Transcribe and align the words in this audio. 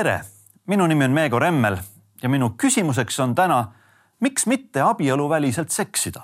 tere, 0.00 0.20
minu 0.66 0.86
nimi 0.86 1.04
on 1.04 1.12
Meego 1.12 1.38
Remmel 1.38 1.74
ja 2.22 2.28
minu 2.32 2.54
küsimuseks 2.56 3.18
on 3.20 3.34
täna, 3.36 3.58
miks 4.24 4.46
mitte 4.48 4.80
abieluväliselt 4.80 5.74
seksida? 5.74 6.22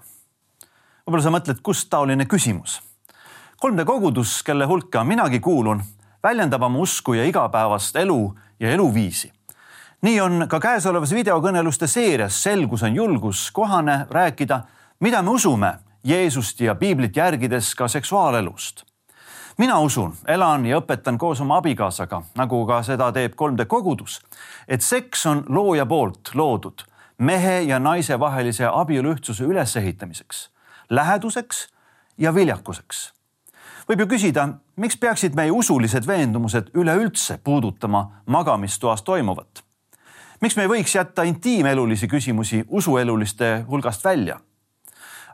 võib-olla 1.05 1.25
sa 1.27 1.33
mõtled, 1.35 1.61
kust 1.61 1.91
taoline 1.93 2.25
küsimus? 2.25 2.79
3D 3.61 3.85
kogudus, 3.85 4.39
kelle 4.47 4.65
hulka 4.65 5.05
minagi 5.05 5.43
kuulun, 5.45 5.83
väljendab 6.25 6.65
oma 6.65 6.81
usku 6.87 7.19
ja 7.19 7.29
igapäevast 7.29 8.01
elu 8.01 8.21
ja 8.61 8.73
eluviisi. 8.73 9.33
nii 10.03 10.21
on 10.21 10.49
ka 10.49 10.61
käesolevas 10.61 11.13
videokõneluste 11.13 11.87
seerias 11.87 12.43
Selgus 12.43 12.83
on 12.83 12.97
julgus 12.97 13.51
kohane 13.51 14.07
rääkida, 14.11 14.63
mida 15.01 15.23
me 15.23 15.37
usume 15.37 15.75
Jeesust 16.05 16.61
ja 16.61 16.75
piiblit 16.75 17.17
järgides 17.17 17.75
ka 17.75 17.89
seksuaalelust 17.89 18.87
mina 19.59 19.79
usun, 19.81 20.15
elan 20.29 20.67
ja 20.67 20.81
õpetan 20.81 21.19
koos 21.19 21.41
oma 21.41 21.61
abikaasaga, 21.61 22.23
nagu 22.37 22.61
ka 22.69 22.83
seda 22.85 23.09
teeb 23.13 23.35
3D 23.39 23.67
kogudus, 23.67 24.21
et 24.69 24.83
seks 24.85 25.27
on 25.27 25.45
looja 25.49 25.87
poolt 25.87 26.35
loodud 26.35 26.85
mehe 27.19 27.63
ja 27.65 27.79
naise 27.79 28.19
vahelise 28.21 28.69
abielu 28.69 29.15
ühtsuse 29.17 29.45
ülesehitamiseks, 29.45 30.51
läheduseks 30.91 31.69
ja 32.19 32.35
viljakuseks. 32.35 33.13
võib 33.89 34.01
ju 34.01 34.07
küsida, 34.07 34.49
miks 34.77 34.97
peaksid 34.97 35.35
meie 35.35 35.51
usulised 35.51 36.07
veendumused 36.07 36.71
üleüldse 36.75 37.39
puudutama 37.45 38.11
magamistoas 38.27 39.03
toimuvat? 39.03 39.65
miks 40.41 40.57
me 40.57 40.63
ei 40.63 40.69
võiks 40.69 40.95
jätta 40.95 41.23
intiimelulisi 41.23 42.09
küsimusi 42.09 42.65
usueluliste 42.69 43.65
hulgast 43.69 44.05
välja? 44.05 44.41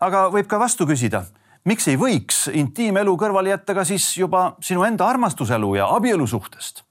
aga 0.01 0.29
võib 0.31 0.47
ka 0.47 0.59
vastu 0.59 0.87
küsida 0.87 1.25
miks 1.65 1.89
ei 1.89 1.99
võiks 1.99 2.47
intiimelu 2.53 3.15
kõrvale 3.19 3.53
jätta 3.53 3.75
ka 3.75 3.85
siis 3.87 4.07
juba 4.19 4.57
sinu 4.61 4.85
enda 4.85 5.07
armastuselu 5.09 5.75
ja 5.75 5.89
abielu 5.95 6.27
suhtest? 6.27 6.83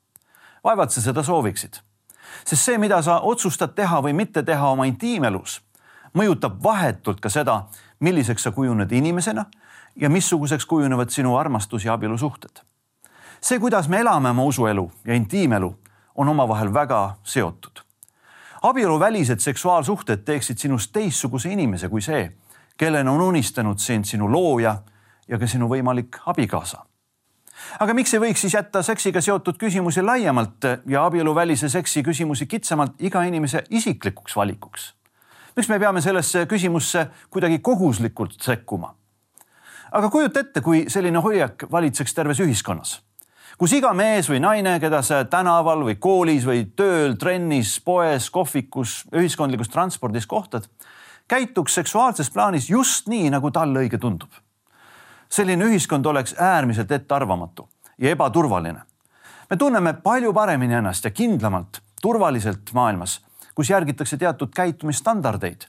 vaevalt 0.64 0.92
sa 0.94 1.02
seda 1.02 1.24
sooviksid, 1.26 1.80
sest 2.46 2.62
see, 2.62 2.78
mida 2.78 3.00
sa 3.02 3.16
otsustad 3.26 3.74
teha 3.74 3.98
või 4.06 4.14
mitte 4.14 4.44
teha 4.46 4.68
oma 4.70 4.86
intiimelus, 4.86 5.56
mõjutab 6.14 6.60
vahetult 6.64 7.18
ka 7.22 7.32
seda, 7.34 7.64
milliseks 8.00 8.46
sa 8.46 8.52
kujuned 8.54 8.92
inimesena 8.92 9.46
ja 9.96 10.10
missuguseks 10.10 10.66
kujunevad 10.70 11.10
sinu 11.10 11.34
armastus 11.38 11.86
ja 11.86 11.94
abielusuhted. 11.94 12.62
see, 13.42 13.60
kuidas 13.60 13.90
me 13.90 14.00
elame 14.00 14.30
oma 14.30 14.44
usuelu 14.44 14.92
ja 15.06 15.14
intiimelu, 15.14 15.76
on 16.16 16.28
omavahel 16.28 16.74
väga 16.74 17.16
seotud. 17.24 17.82
abieluvälised 18.62 19.40
seksuaalsuhted 19.40 20.24
teeksid 20.26 20.58
sinust 20.58 20.92
teistsuguse 20.94 21.50
inimese 21.50 21.90
kui 21.90 22.02
see 22.02 22.32
kellena 22.82 23.12
on 23.12 23.22
unistanud 23.22 23.78
sind 23.78 24.06
sinu 24.10 24.32
looja 24.32 24.76
ja 25.30 25.38
ka 25.38 25.48
sinu 25.48 25.68
võimalik 25.70 26.18
abikaasa. 26.26 26.80
aga 27.80 27.94
miks 27.94 28.14
ei 28.14 28.22
võiks 28.24 28.42
siis 28.42 28.56
jätta 28.58 28.82
seksiga 28.82 29.22
seotud 29.22 29.60
küsimusi 29.62 30.02
laiemalt 30.02 30.66
ja 30.90 31.04
abieluvälise 31.06 31.70
seksi 31.70 32.02
küsimusi 32.04 32.48
kitsamalt 32.50 32.98
iga 33.00 33.22
inimese 33.24 33.64
isiklikuks 33.70 34.36
valikuks? 34.36 34.94
miks 35.56 35.70
me 35.70 35.78
peame 35.80 36.02
sellesse 36.02 36.46
küsimusse 36.50 37.06
kuidagi 37.30 37.60
kohuslikult 37.60 38.42
sekkuma? 38.42 38.96
aga 39.92 40.10
kujuta 40.10 40.40
ette, 40.40 40.62
kui 40.62 40.86
selline 40.90 41.22
hoiak 41.22 41.68
valitseks 41.72 42.18
terves 42.18 42.42
ühiskonnas 42.42 42.96
kus 43.62 43.76
iga 43.78 43.94
mees 43.94 44.26
või 44.32 44.42
naine, 44.42 44.80
keda 44.82 45.04
sa 45.06 45.22
tänaval 45.30 45.86
või 45.86 46.00
koolis 46.02 46.50
või 46.50 46.66
tööl, 46.76 47.14
trennis, 47.14 47.78
poes, 47.86 48.32
kohvikus, 48.34 49.04
ühiskondlikus 49.14 49.70
transpordis 49.70 50.26
kohtad, 50.26 50.66
käituks 51.32 51.76
seksuaalses 51.76 52.32
plaanis 52.32 52.70
just 52.70 53.08
nii, 53.08 53.30
nagu 53.32 53.52
talle 53.52 53.86
õige 53.86 53.98
tundub. 53.98 54.32
selline 55.32 55.64
ühiskond 55.66 56.06
oleks 56.06 56.36
äärmiselt 56.40 56.92
ettearvamatu 56.92 57.70
ja 57.98 58.10
ebaturvaline. 58.10 58.82
me 59.50 59.58
tunneme 59.58 59.94
palju 59.94 60.34
paremini 60.34 60.74
ennast 60.74 61.06
ja 61.06 61.12
kindlamalt, 61.12 61.82
turvaliselt 62.02 62.74
maailmas, 62.74 63.22
kus 63.56 63.70
järgitakse 63.70 64.18
teatud 64.18 64.52
käitumisstandardeid 64.56 65.66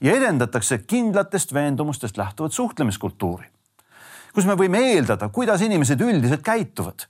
ja 0.00 0.16
edendatakse 0.16 0.78
kindlatest 0.78 1.54
veendumustest 1.54 2.16
lähtuvat 2.16 2.52
suhtlemiskultuuri, 2.52 3.46
kus 4.34 4.46
me 4.46 4.56
võime 4.56 4.80
eeldada, 4.80 5.28
kuidas 5.28 5.60
inimesed 5.60 6.00
üldiselt 6.00 6.42
käituvad 6.42 7.04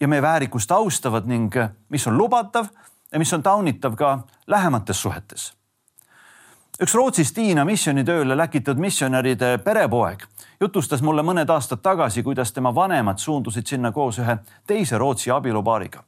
ja 0.00 0.08
meie 0.08 0.22
väärikust 0.22 0.72
austavad 0.72 1.28
ning 1.28 1.52
mis 1.88 2.06
on 2.06 2.16
lubatav 2.18 2.66
ja 3.12 3.18
mis 3.18 3.32
on 3.32 3.42
taunitav 3.42 3.96
ka 3.96 4.18
lähemates 4.46 5.02
suhetes 5.02 5.52
üks 6.82 6.94
Rootsist 6.98 7.36
Hiina 7.38 7.62
missioonitööle 7.64 8.34
läkitud 8.34 8.80
missionäride 8.82 9.52
perepoeg 9.62 10.24
jutustas 10.60 11.02
mulle 11.02 11.22
mõned 11.22 11.50
aastad 11.50 11.78
tagasi, 11.82 12.24
kuidas 12.26 12.50
tema 12.52 12.72
vanemad 12.74 13.22
suundusid 13.22 13.66
sinna 13.70 13.92
koos 13.94 14.18
ühe 14.18 14.36
teise 14.66 14.98
Rootsi 14.98 15.30
abielupaariga. 15.30 16.02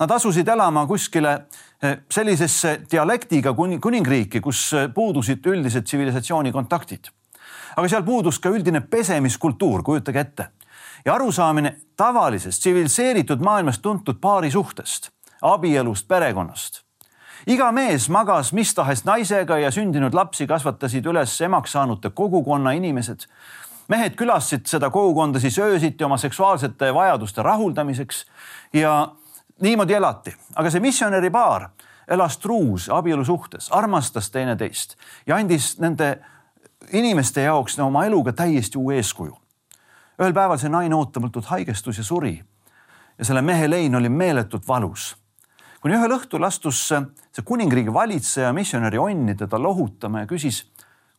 Nad 0.00 0.10
asusid 0.16 0.48
elama 0.48 0.86
kuskile 0.88 1.32
eh, 1.36 1.98
sellisesse 2.10 2.78
dialektiga 2.90 3.52
kuningriiki, 3.52 4.40
kus 4.40 4.64
eh, 4.72 4.88
puudusid 4.94 5.44
üldised 5.46 5.84
tsivilisatsiooni 5.84 6.52
kontaktid. 6.52 7.12
aga 7.76 7.88
seal 7.88 8.02
puudus 8.02 8.38
ka 8.38 8.48
üldine 8.48 8.80
pesemiskultuur, 8.80 9.82
kujutage 9.82 10.20
ette. 10.20 10.46
ja 11.04 11.14
arusaamine 11.14 11.76
tavalisest 11.96 12.60
tsiviliseeritud 12.60 13.40
maailmas 13.40 13.78
tuntud 13.78 14.20
paari 14.20 14.50
suhtest, 14.50 15.10
abielust, 15.42 16.08
perekonnast 16.08 16.89
iga 17.46 17.72
mees 17.72 18.08
magas 18.08 18.52
mis 18.52 18.74
tahes 18.74 19.04
naisega 19.04 19.58
ja 19.58 19.70
sündinud 19.70 20.14
lapsi 20.14 20.46
kasvatasid 20.46 21.06
üles 21.06 21.40
emaks 21.44 21.72
saanute 21.72 22.10
kogukonna 22.10 22.72
inimesed. 22.72 23.26
mehed 23.88 24.14
külastasid 24.14 24.66
seda 24.66 24.90
kogukonda 24.90 25.40
siis 25.40 25.58
öösiti 25.58 26.04
oma 26.04 26.16
seksuaalsete 26.16 26.94
vajaduste 26.94 27.42
rahuldamiseks 27.42 28.26
ja 28.72 29.08
niimoodi 29.60 29.94
elati, 29.94 30.34
aga 30.54 30.70
see 30.70 30.80
missionäri 30.80 31.30
paar 31.30 31.70
elas 32.08 32.38
truus 32.38 32.88
abielu 32.90 33.24
suhtes, 33.24 33.72
armastas 33.72 34.30
teineteist 34.30 34.96
ja 35.26 35.36
andis 35.36 35.78
nende 35.78 36.18
inimeste 36.92 37.42
jaoks 37.42 37.78
oma 37.78 38.04
eluga 38.04 38.32
täiesti 38.32 38.78
uue 38.78 38.96
eeskuju. 38.96 39.36
ühel 40.20 40.32
päeval 40.34 40.58
see 40.58 40.68
naine 40.68 40.94
ootamatult 40.94 41.44
haigestus 41.44 41.98
ja 41.98 42.04
suri. 42.04 42.42
ja 43.18 43.24
selle 43.24 43.42
mehe 43.42 43.70
lein 43.70 43.94
oli 43.94 44.08
meeletult 44.08 44.68
valus 44.68 45.16
kuni 45.80 45.96
ühel 45.96 46.14
õhtul 46.14 46.44
astus 46.44 46.80
see 46.90 47.44
kuningriigi 47.46 47.92
valitseja 47.94 48.52
missionäri 48.52 49.00
onni 49.00 49.34
teda 49.38 49.58
lohutama 49.58 50.24
ja 50.24 50.28
küsis, 50.30 50.64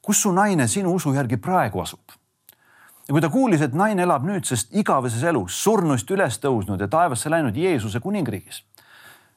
kus 0.01 0.21
su 0.21 0.31
naine 0.33 0.67
sinu 0.67 0.93
usu 0.93 1.13
järgi 1.13 1.37
praegu 1.37 1.81
asub. 1.81 2.01
ja 3.07 3.13
kui 3.13 3.21
ta 3.21 3.29
kuulis, 3.29 3.61
et 3.61 3.73
naine 3.73 4.03
elab 4.03 4.23
nüüdsest 4.23 4.75
igaveses 4.77 5.23
elus, 5.23 5.57
surnust 5.63 6.11
üles 6.11 6.37
tõusnud 6.39 6.79
ja 6.79 6.87
taevasse 6.87 7.29
läinud 7.29 7.57
Jeesuse 7.57 7.99
kuningriigis, 7.99 8.63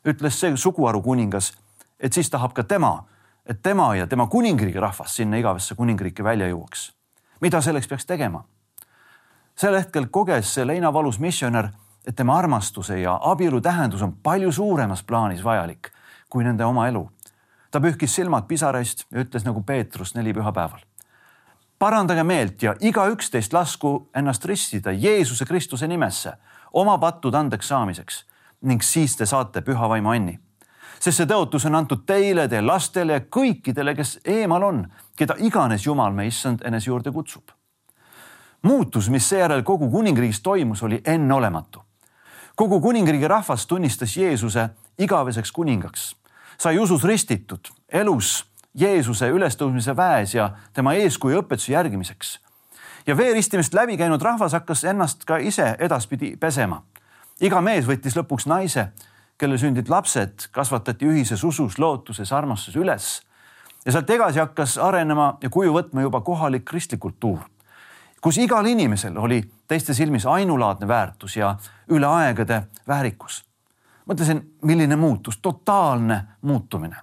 ütles 0.04 0.40
see 0.40 0.56
suguharu 0.56 1.02
kuningas, 1.02 1.54
et 1.98 2.12
siis 2.12 2.30
tahab 2.30 2.52
ka 2.52 2.62
tema, 2.62 3.04
et 3.46 3.62
tema 3.62 3.94
ja 3.96 4.06
tema 4.06 4.26
kuningriigi 4.26 4.80
rahvas 4.80 5.16
sinna 5.16 5.40
igavesse 5.40 5.74
kuningriiki 5.74 6.24
välja 6.24 6.48
jõuaks. 6.48 6.92
mida 7.40 7.60
selleks 7.60 7.88
peaks 7.88 8.06
tegema? 8.06 8.44
sel 9.56 9.74
hetkel 9.74 10.06
koges 10.10 10.54
see 10.54 10.66
leinavalus 10.66 11.18
missionär 11.18 11.70
et 12.06 12.16
tema 12.16 12.38
armastuse 12.38 13.00
ja 13.00 13.18
abielu 13.22 13.60
tähendus 13.60 14.02
on 14.02 14.12
palju 14.12 14.52
suuremas 14.52 15.02
plaanis 15.02 15.44
vajalik 15.44 15.90
kui 16.28 16.44
nende 16.44 16.64
oma 16.64 16.88
elu. 16.88 17.10
ta 17.70 17.80
pühkis 17.80 18.14
silmad 18.14 18.46
pisaraist 18.48 19.04
ja 19.10 19.22
ütles 19.22 19.44
nagu 19.44 19.62
Peetrus 19.62 20.14
neli 20.14 20.32
pühapäeval. 20.34 20.80
parandage 21.78 22.22
meelt 22.22 22.62
ja 22.62 22.74
igaüks 22.80 23.30
teist 23.30 23.52
lasku 23.52 24.10
ennast 24.14 24.44
ristida 24.44 24.92
Jeesuse 24.92 25.44
Kristuse 25.44 25.86
nimesse 25.86 26.32
oma 26.72 26.98
pattude 26.98 27.38
andeks 27.38 27.68
saamiseks 27.68 28.24
ning 28.62 28.82
siis 28.82 29.16
te 29.16 29.26
saate 29.26 29.60
püha 29.60 29.88
vaimu 29.88 30.10
anni. 30.10 30.38
sest 31.00 31.16
see 31.16 31.26
tõotus 31.26 31.66
on 31.66 31.74
antud 31.74 32.04
teile, 32.06 32.48
teie 32.48 32.62
lastele 32.62 33.12
ja 33.12 33.20
kõikidele, 33.20 33.94
kes 33.96 34.18
eemal 34.24 34.62
on, 34.62 34.86
keda 35.16 35.34
iganes 35.38 35.86
Jumal 35.86 36.12
me 36.12 36.26
issand 36.26 36.60
enese 36.64 36.90
juurde 36.90 37.12
kutsub 37.12 37.50
muutus, 38.62 39.10
mis 39.10 39.28
seejärel 39.28 39.62
kogu 39.62 39.90
kuningriigis 39.90 40.40
toimus, 40.42 40.82
oli 40.82 41.00
enneolematu 41.04 41.82
kogu 42.54 42.80
kuningriigi 42.80 43.28
rahvas 43.28 43.66
tunnistas 43.66 44.16
Jeesuse 44.16 44.68
igaveseks 44.98 45.52
kuningaks, 45.52 46.16
sai 46.58 46.78
usus 46.78 47.04
ristitud, 47.04 47.70
elus 47.88 48.44
Jeesuse 48.74 49.28
ülestõusmise 49.30 49.96
väes 49.96 50.34
ja 50.34 50.50
tema 50.74 50.94
eeskuju 50.94 51.42
õpetuse 51.42 51.72
järgimiseks. 51.72 52.40
ja 53.06 53.16
veeristimist 53.16 53.74
läbi 53.74 53.96
käinud 53.96 54.22
rahvas 54.22 54.52
hakkas 54.52 54.84
ennast 54.84 55.24
ka 55.24 55.36
ise 55.38 55.76
edaspidi 55.78 56.36
pesema. 56.36 56.82
iga 57.40 57.60
mees 57.60 57.86
võttis 57.86 58.16
lõpuks 58.16 58.46
naise, 58.46 58.88
kellel 59.38 59.58
sündid 59.58 59.88
lapsed, 59.88 60.48
kasvatati 60.50 61.06
ühises 61.06 61.44
usus, 61.44 61.78
lootuses, 61.78 62.32
armastuses 62.32 62.76
üles. 62.76 63.22
ja 63.86 63.92
sealt 63.92 64.10
edasi 64.10 64.38
hakkas 64.38 64.78
arenema 64.78 65.38
ja 65.42 65.50
kuju 65.50 65.72
võtma 65.72 66.00
juba 66.02 66.20
kohalik 66.20 66.64
kristlik 66.64 67.00
kultuur 67.00 67.53
kus 68.24 68.38
igal 68.38 68.66
inimesel 68.66 69.16
oli 69.20 69.42
teiste 69.68 69.94
silmis 69.94 70.24
ainulaadne 70.26 70.88
väärtus 70.88 71.36
ja 71.36 71.56
üle 71.92 72.06
aegade 72.06 72.62
väärikus. 72.88 73.44
mõtlesin, 74.08 74.40
milline 74.62 74.96
muutus, 74.96 75.38
totaalne 75.38 76.24
muutumine. 76.42 76.96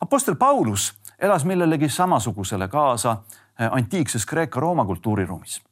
Apostel 0.00 0.34
Paulus 0.34 0.94
elas 1.18 1.44
millelegi 1.44 1.88
samasugusele 1.88 2.68
kaasa 2.68 3.16
eh, 3.60 3.68
antiikses 3.72 4.26
Kreeka-Rooma 4.26 4.84
kultuuriruumis. 4.84 5.62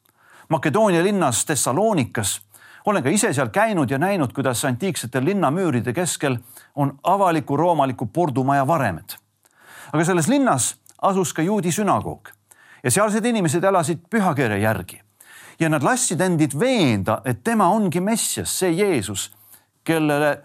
Makedoonia 0.49 1.03
linnas 1.03 1.44
Thessalonikas 1.44 2.41
olen 2.87 3.03
ka 3.03 3.08
ise 3.08 3.32
seal 3.32 3.49
käinud 3.49 3.91
ja 3.91 3.99
näinud, 3.99 4.32
kuidas 4.32 4.64
antiiksete 4.64 5.25
linnamüüride 5.25 5.93
keskel 5.93 6.38
on 6.75 6.99
avaliku 7.03 7.56
roomaliku 7.56 8.06
pordumaja 8.06 8.67
varemed. 8.67 9.14
aga 9.93 10.05
selles 10.05 10.29
linnas 10.29 10.76
asus 11.03 11.35
ka 11.35 11.43
juudi 11.43 11.73
sünagoog 11.73 12.39
ja 12.85 12.91
sealsed 12.91 13.25
inimesed 13.25 13.65
elasid 13.65 14.06
pühakirja 14.11 14.59
järgi 14.59 15.00
ja 15.61 15.69
nad 15.69 15.82
lasksid 15.85 16.21
endid 16.21 16.56
veenda, 16.59 17.21
et 17.25 17.44
tema 17.44 17.69
ongi 17.69 18.00
Messias, 18.00 18.59
see 18.59 18.73
Jeesus, 18.73 19.31
kellele 19.85 20.38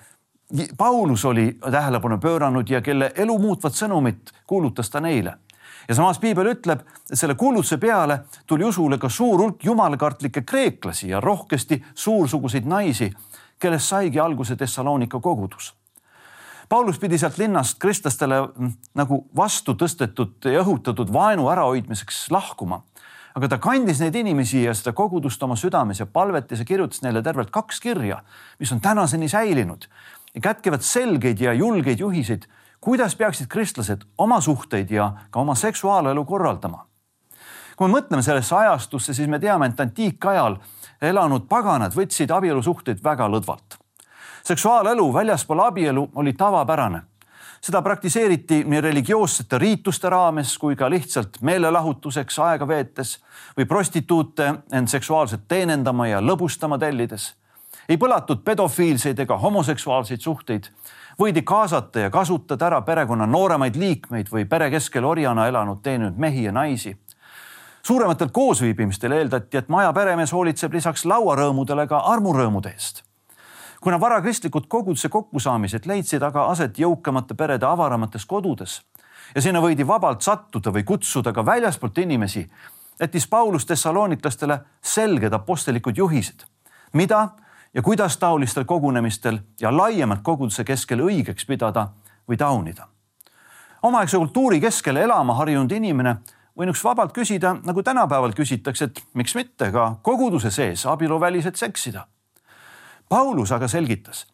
Paulus 0.78 1.26
oli 1.26 1.56
tähelepanu 1.72 2.20
pööranud 2.22 2.70
ja 2.70 2.82
kelle 2.82 3.12
elu 3.18 3.38
muutvat 3.40 3.74
sõnumit 3.74 4.34
kuulutas 4.48 4.92
ta 4.94 5.02
neile 5.02 5.38
ja 5.88 5.96
samas 5.96 6.20
piibel 6.20 6.52
ütleb, 6.54 6.84
et 7.12 7.18
selle 7.18 7.36
kuulutuse 7.36 7.78
peale 7.82 8.20
tuli 8.48 8.66
usule 8.66 8.98
ka 9.02 9.10
suur 9.10 9.42
hulk 9.42 9.66
jumalakartlikke 9.66 10.42
kreeklasi 10.42 11.10
ja 11.10 11.22
rohkesti 11.22 11.84
suursuguseid 11.94 12.66
naisi, 12.66 13.12
kellest 13.60 13.90
saigi 13.90 14.20
alguse 14.20 14.56
Thessalonika 14.56 15.20
kogudus. 15.20 15.74
Paulus 16.70 17.00
pidi 17.00 17.18
sealt 17.18 17.38
linnast 17.38 17.78
kristlastele 17.80 18.42
mm, 18.48 18.74
nagu 18.98 19.22
vastu 19.36 19.76
tõstetud 19.78 20.50
ja 20.50 20.64
õhutatud 20.64 21.14
vaenu 21.14 21.50
ärahoidmiseks 21.54 22.28
lahkuma. 22.32 22.82
aga 23.36 23.48
ta 23.52 23.58
kandis 23.60 24.00
neid 24.00 24.16
inimesi 24.16 24.64
ja 24.64 24.74
seda 24.74 24.94
kogudust 24.96 25.42
oma 25.44 25.56
südames 25.60 26.00
ja 26.00 26.06
palvetas 26.06 26.60
ja 26.60 26.66
kirjutas 26.66 27.02
neile 27.04 27.22
tervelt 27.22 27.52
kaks 27.52 27.80
kirja, 27.80 28.22
mis 28.60 28.72
on 28.72 28.82
tänaseni 28.82 29.28
säilinud 29.30 29.88
ja 30.36 30.42
kätkevad 30.42 30.82
selgeid 30.82 31.42
ja 31.42 31.54
julgeid 31.54 32.00
juhiseid 32.00 32.48
kuidas 32.86 33.16
peaksid 33.16 33.48
kristlased 33.50 34.02
oma 34.18 34.42
suhteid 34.42 34.92
ja 34.92 35.12
ka 35.30 35.40
oma 35.40 35.56
seksuaalelu 35.56 36.26
korraldama? 36.26 36.86
kui 37.76 37.90
me 37.90 37.98
mõtleme 37.98 38.24
sellesse 38.24 38.56
ajastusse, 38.56 39.14
siis 39.14 39.28
me 39.28 39.36
teame, 39.40 39.68
et 39.68 39.80
antiikajal 39.84 40.54
elanud 41.04 41.50
paganad 41.50 41.92
võtsid 41.98 42.32
abielusuhteid 42.32 43.02
väga 43.04 43.28
lõdvalt. 43.28 43.76
Seksuaalelu 44.46 45.14
väljaspool 45.14 45.60
abielu 45.60 46.10
oli 46.16 46.34
tavapärane. 46.34 47.02
seda 47.62 47.82
praktiseeriti 47.82 48.64
nii 48.64 48.82
religioossete 48.82 49.58
riituste 49.58 50.10
raames 50.10 50.58
kui 50.58 50.76
ka 50.76 50.90
lihtsalt 50.90 51.42
meelelahutuseks 51.42 52.40
aega 52.40 52.68
veetes 52.68 53.20
või 53.58 53.66
prostituute 53.66 54.54
end 54.72 54.88
seksuaalselt 54.88 55.48
teenindama 55.48 56.08
ja 56.08 56.22
lõbustama 56.22 56.80
tellides. 56.80 57.34
ei 57.90 57.98
põlatud 57.98 58.44
pedofiilseid 58.44 59.20
ega 59.20 59.38
homoseksuaalseid 59.38 60.22
suhteid 60.22 60.70
võidi 61.20 61.42
kaasata 61.42 62.00
ja 62.00 62.10
kasutada 62.10 62.68
ära 62.68 62.82
perekonna 62.82 63.26
nooremaid 63.26 63.76
liikmeid 63.76 64.30
või 64.32 64.46
pere 64.46 64.70
keskel 64.70 65.06
orjana 65.06 65.48
elanud, 65.48 65.82
teeninud 65.82 66.18
mehi 66.18 66.44
ja 66.44 66.52
naisi. 66.52 66.98
suurematel 67.84 68.30
koosviibimistel 68.30 69.12
eeldati, 69.12 69.58
et 69.58 69.70
maja 69.70 69.94
peremees 69.94 70.34
hoolitseb 70.34 70.74
lisaks 70.74 71.06
lauarõõmudele 71.06 71.88
ka 71.88 71.98
armurõõmude 71.98 72.74
eest. 72.74 73.05
Kuna 73.86 74.00
varakristlikud 74.00 74.66
koguduse 74.68 75.10
kokkusaamised 75.14 75.84
leidsid 75.86 76.24
aga 76.26 76.48
aset 76.50 76.80
jõukamate 76.82 77.36
perede 77.38 77.68
avaramates 77.70 78.24
kodudes 78.26 78.80
ja 79.36 79.42
sinna 79.46 79.60
võidi 79.62 79.86
vabalt 79.86 80.26
sattuda 80.26 80.72
või 80.74 80.82
kutsuda 80.84 81.30
ka 81.34 81.44
väljaspoolt 81.46 82.02
inimesi, 82.02 82.42
jättis 83.00 83.28
Paulus 83.30 83.66
tessalooniklastele 83.70 84.58
selged 84.82 85.34
apostlikud 85.38 85.98
juhised, 86.02 86.48
mida 86.94 87.20
ja 87.74 87.82
kuidas 87.86 88.18
taolistel 88.18 88.66
kogunemistel 88.66 89.38
ja 89.62 89.70
laiemalt 89.78 90.26
koguduse 90.26 90.66
keskel 90.66 91.06
õigeks 91.06 91.46
pidada 91.46 91.88
või 92.30 92.42
taunida. 92.42 92.88
omaaegse 93.84 94.18
kultuuri 94.18 94.62
keskel 94.62 94.96
elama 94.96 95.34
harjunud 95.34 95.72
inimene 95.72 96.16
võinuks 96.58 96.84
vabalt 96.84 97.14
küsida, 97.14 97.54
nagu 97.64 97.84
tänapäeval 97.84 98.34
küsitakse, 98.34 98.86
et 98.86 99.06
miks 99.14 99.36
mitte 99.36 99.72
ka 99.72 99.96
koguduse 100.02 100.52
sees 100.52 100.86
abieluväliselt 100.86 101.56
seksida. 101.56 102.08
Paulus 103.16 103.52
aga 103.56 103.68
selgitas, 103.72 104.26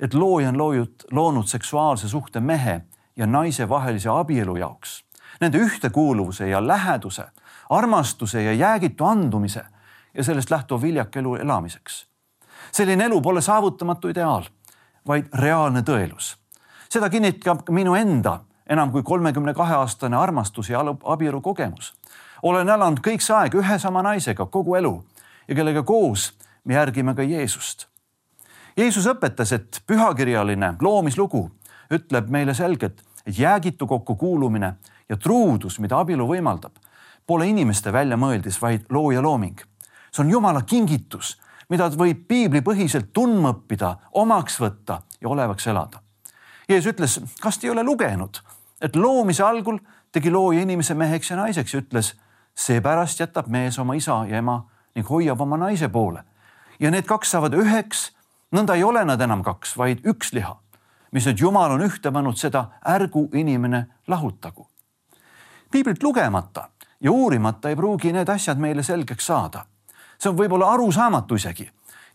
et 0.00 0.14
looja 0.14 0.48
on 0.48 0.58
loojud, 0.58 1.04
loonud 1.12 1.46
seksuaalse 1.46 2.08
suhte 2.08 2.40
mehe 2.40 2.80
ja 3.16 3.26
naise 3.26 3.68
vahelise 3.68 4.08
abielu 4.08 4.56
jaoks, 4.56 5.04
nende 5.40 5.58
ühtekuuluvuse 5.58 6.48
ja 6.48 6.66
läheduse, 6.66 7.26
armastuse 7.70 8.42
ja 8.42 8.52
jäägitu 8.52 9.04
andumise 9.04 9.64
ja 10.14 10.24
sellest 10.24 10.50
lähtuva 10.50 10.82
viljaka 10.82 11.20
elu 11.20 11.34
elamiseks 11.34 12.06
selline 12.72 13.04
elu 13.04 13.20
pole 13.20 13.40
saavutamatu 13.40 14.08
ideaal, 14.08 14.44
vaid 15.06 15.28
reaalne 15.34 15.82
tõelus. 15.82 16.36
seda 16.88 17.10
kinnitab 17.10 17.68
minu 17.70 17.94
enda 17.94 18.40
enam 18.66 18.92
kui 18.92 19.02
kolmekümne 19.02 19.54
kahe 19.54 19.74
aastane 19.74 20.16
armastus 20.16 20.70
ja 20.70 20.80
abielu 21.04 21.40
kogemus. 21.40 21.94
olen 22.42 22.68
elanud 22.68 23.00
kõik 23.00 23.20
see 23.20 23.36
aeg 23.36 23.54
ühe 23.54 23.78
sama 23.78 24.02
naisega 24.02 24.46
kogu 24.46 24.74
elu 24.74 25.04
ja 25.48 25.54
kellega 25.54 25.82
koos 25.82 26.32
me 26.64 26.74
järgime 26.74 27.14
ka 27.14 27.22
Jeesust. 27.22 27.89
Jeesus 28.76 29.06
õpetas, 29.06 29.52
et 29.52 29.82
pühakirjaline 29.86 30.74
loomislugu 30.80 31.50
ütleb 31.90 32.28
meile 32.30 32.54
selgelt, 32.54 33.02
et 33.26 33.38
jäägitu 33.38 33.86
kokkukuulumine 33.86 34.74
ja 35.08 35.16
truudus, 35.16 35.78
mida 35.78 35.98
abielu 35.98 36.26
võimaldab, 36.26 36.72
pole 37.26 37.48
inimeste 37.48 37.92
väljamõeldis, 37.92 38.60
vaid 38.62 38.86
looja 38.90 39.22
looming. 39.22 39.60
see 40.10 40.24
on 40.24 40.30
Jumala 40.30 40.62
kingitus 40.62 41.36
mida 41.70 41.88
võib 41.94 42.24
piiblipõhiselt 42.28 43.12
tundma 43.14 43.54
õppida, 43.54 43.94
omaks 44.18 44.58
võtta 44.60 45.00
ja 45.20 45.30
olevaks 45.30 45.68
elada. 45.70 46.02
Jeesus 46.68 46.92
ütles, 46.92 47.18
kas 47.40 47.58
te 47.58 47.68
ei 47.68 47.72
ole 47.72 47.84
lugenud, 47.86 48.42
et 48.82 48.96
loomise 48.96 49.44
algul 49.46 49.78
tegi 50.12 50.30
looja 50.30 50.64
inimese 50.66 50.94
meheks 50.98 51.30
ja 51.30 51.38
naiseks 51.38 51.74
ja 51.74 51.82
ütles, 51.82 52.14
seepärast 52.54 53.22
jätab 53.22 53.48
mees 53.50 53.78
oma 53.78 53.94
isa 53.98 54.24
ja 54.28 54.42
ema 54.42 54.60
ning 54.94 55.06
hoiab 55.06 55.40
oma 55.40 55.58
naise 55.60 55.88
poole 55.88 56.24
ja 56.80 56.90
need 56.90 57.06
kaks 57.06 57.36
saavad 57.36 57.54
üheks. 57.54 58.10
Nõnda 58.52 58.74
ei 58.74 58.84
ole 58.84 59.04
nad 59.04 59.20
enam 59.20 59.42
kaks, 59.42 59.76
vaid 59.76 60.04
üks 60.06 60.32
liha, 60.32 60.56
mis 61.12 61.26
nüüd 61.26 61.40
Jumal 61.40 61.74
on 61.76 61.82
ühte 61.82 62.12
pannud, 62.12 62.36
seda 62.36 62.66
ärgu 62.86 63.28
inimene 63.34 63.86
lahutagu. 64.08 64.68
piiblit 65.70 66.02
lugemata 66.02 66.68
ja 67.00 67.10
uurimata 67.10 67.68
ei 67.68 67.76
pruugi 67.76 68.12
need 68.12 68.28
asjad 68.28 68.58
meile 68.58 68.82
selgeks 68.82 69.26
saada 69.26 69.64
see 70.20 70.30
on 70.30 70.38
võib-olla 70.38 70.72
arusaamatu 70.74 71.38
isegi 71.40 71.66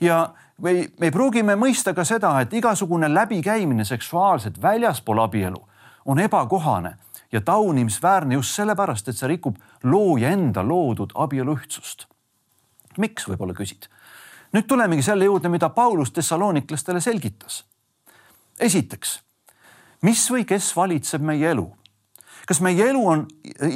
ja 0.04 0.20
või 0.62 0.86
me 1.00 1.12
pruugime 1.12 1.56
mõista 1.60 1.94
ka 1.96 2.06
seda, 2.08 2.38
et 2.42 2.54
igasugune 2.54 3.10
läbikäimine 3.12 3.86
seksuaalselt 3.86 4.62
väljaspool 4.62 5.20
abielu 5.24 5.62
on 6.06 6.20
ebakohane 6.20 6.96
ja 7.32 7.42
taunimisväärne 7.42 8.38
just 8.38 8.56
sellepärast, 8.56 9.10
et 9.10 9.18
see 9.18 9.27
rikub 9.34 9.58
looja 9.84 10.32
enda 10.32 10.63
loodud 10.63 11.15
abielu 11.15 11.58
ühtsust. 11.58 12.08
miks, 12.98 13.27
võib-olla 13.27 13.54
küsid. 13.54 13.89
Nüüd 14.56 14.68
tulemegi 14.68 15.04
selle 15.04 15.26
juurde, 15.28 15.50
mida 15.52 15.70
Paulus 15.70 16.12
tessalooniklastele 16.12 17.02
selgitas. 17.02 17.66
esiteks, 18.60 19.20
mis 20.02 20.30
või 20.32 20.46
kes 20.48 20.76
valitseb 20.76 21.22
meie 21.22 21.50
elu? 21.52 21.68
kas 22.48 22.62
meie 22.62 22.90
elu 22.90 23.08
on 23.08 23.26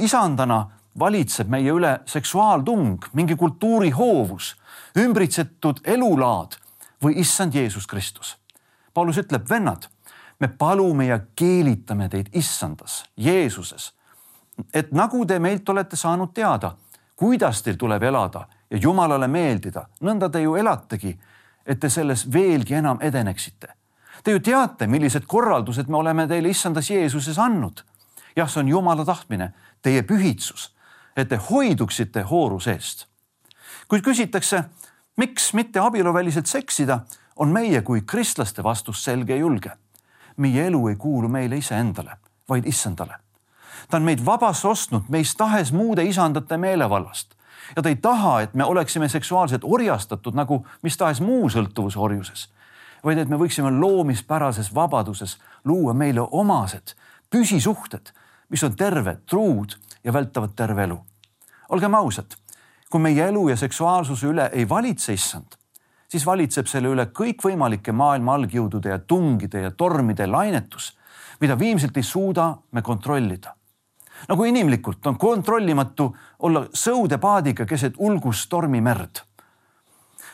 isandana 0.03 0.69
valitseb 0.99 1.49
meie 1.49 1.71
üle 1.71 1.99
seksuaaltung, 2.05 3.05
mingi 3.13 3.35
kultuuri 3.35 3.89
hoovus, 3.91 4.55
ümbritsetud 4.97 5.81
elulaad 5.83 6.55
või 7.03 7.17
issand 7.19 7.55
Jeesus 7.55 7.87
Kristus. 7.87 8.37
Paulus 8.93 9.17
ütleb, 9.17 9.49
vennad, 9.49 9.87
me 10.39 10.47
palume 10.47 11.05
ja 11.05 11.19
keelitame 11.35 12.09
teid 12.09 12.29
issandas, 12.33 13.03
Jeesuses. 13.17 13.93
et 14.73 14.91
nagu 14.91 15.25
te 15.25 15.39
meilt 15.39 15.69
olete 15.69 15.95
saanud 15.95 16.33
teada, 16.33 16.75
kuidas 17.15 17.61
teil 17.63 17.75
tuleb 17.75 18.03
elada 18.03 18.47
ja 18.71 18.77
Jumalale 18.77 19.27
meeldida, 19.27 19.87
nõnda 20.01 20.29
te 20.29 20.41
ju 20.41 20.55
elategi, 20.55 21.17
et 21.65 21.79
te 21.79 21.89
selles 21.89 22.25
veelgi 22.31 22.73
enam 22.73 22.99
edeneksite. 23.01 23.67
Te 24.23 24.31
ju 24.31 24.39
teate, 24.39 24.87
millised 24.87 25.25
korraldused 25.27 25.87
me 25.87 25.97
oleme 25.97 26.27
teile 26.27 26.49
issandas 26.49 26.89
Jeesuses 26.89 27.39
andnud. 27.39 27.83
jah, 28.35 28.49
see 28.49 28.59
on 28.59 28.67
Jumala 28.67 29.05
tahtmine, 29.05 29.53
teie 29.81 30.03
pühitsus 30.03 30.69
et 31.21 31.29
te 31.29 31.39
hoiduksite 31.49 32.23
hooruse 32.29 32.71
eest. 32.71 33.05
kui 33.87 34.01
küsitakse, 34.01 34.63
miks 35.17 35.53
mitte 35.53 35.79
abieluväliselt 35.79 36.45
seksida, 36.47 36.99
on 37.35 37.49
meie 37.49 37.81
kui 37.81 38.01
kristlaste 38.01 38.63
vastus 38.63 39.03
selge 39.03 39.33
ja 39.33 39.39
julge. 39.39 39.71
meie 40.37 40.67
elu 40.67 40.87
ei 40.87 40.95
kuulu 40.95 41.27
meile 41.27 41.57
iseendale, 41.57 42.17
vaid 42.49 42.65
issandale. 42.65 43.15
ta 43.89 43.97
on 43.97 44.03
meid 44.03 44.25
vabasse 44.25 44.67
ostnud 44.67 45.09
meist 45.09 45.37
tahes 45.37 45.71
muude 45.71 46.03
isandate 46.03 46.57
meelevallast 46.57 47.35
ja 47.75 47.81
ta 47.81 47.89
ei 47.89 47.95
taha, 47.95 48.41
et 48.41 48.53
me 48.53 48.63
oleksime 48.63 49.09
seksuaalselt 49.09 49.63
orjastatud 49.63 50.35
nagu 50.35 50.63
mis 50.81 50.97
tahes 50.97 51.21
muu 51.21 51.49
sõltuvuse 51.49 51.99
orjuses, 51.99 52.47
vaid 53.03 53.17
et 53.17 53.29
me 53.29 53.37
võiksime 53.39 53.71
loomispärases 53.79 54.73
vabaduses 54.75 55.37
luua 55.65 55.93
meile 55.93 56.25
omased 56.31 56.95
püsisuhted, 57.29 58.11
mis 58.49 58.63
on 58.63 58.75
terved, 58.75 59.25
truud 59.29 59.77
ja 60.03 60.13
vältavad 60.13 60.55
terve 60.55 60.83
elu 60.83 60.99
olgem 61.69 61.95
ausad, 61.95 62.33
kui 62.89 63.01
meie 63.01 63.29
elu 63.29 63.49
ja 63.51 63.57
seksuaalsuse 63.57 64.27
üle 64.29 64.49
ei 64.53 64.65
valitse 64.69 65.13
issand, 65.13 65.57
siis 66.09 66.25
valitseb 66.25 66.69
selle 66.69 66.89
üle 66.89 67.05
kõikvõimalike 67.15 67.93
maailma 67.93 68.39
algjõudude 68.39 68.93
ja 68.93 68.99
tungide 68.99 69.65
ja 69.67 69.71
tormide 69.71 70.27
lainetus, 70.27 70.95
mida 71.41 71.57
viimselt 71.59 71.97
ei 71.97 72.03
suuda 72.03 72.51
me 72.71 72.81
kontrollida. 72.81 73.53
Nagu 74.27 74.43
inimlikult 74.43 75.07
on 75.07 75.17
kontrollimatu 75.17 76.15
olla 76.39 76.65
sõudepaadiga 76.73 77.65
keset 77.65 77.93
ulgust 77.97 78.49
tormimerd. 78.49 79.21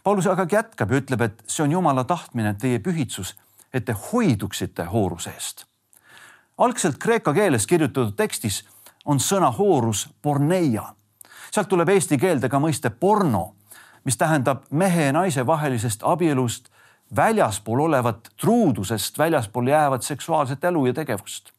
Paulus 0.03 0.27
aga 0.27 0.45
jätkab 0.51 0.91
ja 0.91 1.01
ütleb, 1.01 1.21
et 1.21 1.43
see 1.47 1.63
on 1.63 1.71
Jumala 1.71 2.03
tahtmine, 2.03 2.53
teie 2.53 2.79
pühitsus, 2.79 3.35
et 3.73 3.85
te 3.85 3.93
hoiduksite 3.93 4.83
hooruse 4.83 5.29
eest. 5.29 5.65
algselt 6.57 6.97
kreeka 6.97 7.33
keeles 7.33 7.67
kirjutatud 7.67 8.15
tekstis 8.15 8.63
on 9.05 9.19
sõna 9.19 9.51
hoorus 9.51 10.09
porneia. 10.21 10.83
sealt 11.51 11.69
tuleb 11.69 11.89
eesti 11.89 12.17
keelde 12.17 12.49
ka 12.49 12.59
mõiste 12.59 12.89
porno, 12.89 13.55
mis 14.03 14.17
tähendab 14.17 14.63
mehe 14.69 15.05
ja 15.05 15.13
naise 15.13 15.45
vahelisest 15.45 16.03
abielust 16.03 16.69
väljaspool 17.15 17.79
olevat 17.79 18.29
truudusest 18.41 19.17
väljaspool 19.17 19.67
jäävat 19.67 20.03
seksuaalset 20.03 20.63
elu 20.63 20.85
ja 20.85 20.93
tegevust. 20.93 21.51